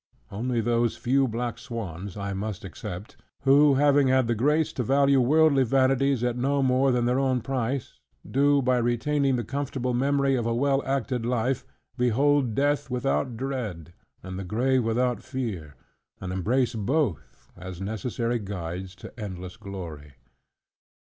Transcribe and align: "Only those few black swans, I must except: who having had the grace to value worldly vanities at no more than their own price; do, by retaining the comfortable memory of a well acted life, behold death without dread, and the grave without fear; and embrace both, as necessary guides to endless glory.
"Only 0.31 0.61
those 0.61 0.97
few 0.97 1.27
black 1.27 1.59
swans, 1.59 2.17
I 2.17 2.33
must 2.33 2.65
except: 2.65 3.17
who 3.43 3.75
having 3.75 4.07
had 4.07 4.25
the 4.25 4.33
grace 4.33 4.73
to 4.73 4.83
value 4.83 5.21
worldly 5.21 5.63
vanities 5.63 6.23
at 6.23 6.35
no 6.35 6.63
more 6.63 6.91
than 6.91 7.05
their 7.05 7.19
own 7.19 7.41
price; 7.41 7.99
do, 8.27 8.63
by 8.63 8.77
retaining 8.79 9.35
the 9.35 9.43
comfortable 9.43 9.93
memory 9.93 10.35
of 10.35 10.47
a 10.47 10.55
well 10.55 10.81
acted 10.87 11.23
life, 11.23 11.67
behold 11.99 12.55
death 12.55 12.89
without 12.89 13.37
dread, 13.37 13.93
and 14.23 14.39
the 14.39 14.43
grave 14.43 14.83
without 14.83 15.21
fear; 15.21 15.75
and 16.19 16.33
embrace 16.33 16.73
both, 16.73 17.51
as 17.55 17.79
necessary 17.79 18.39
guides 18.39 18.95
to 18.95 19.19
endless 19.19 19.55
glory. 19.55 20.13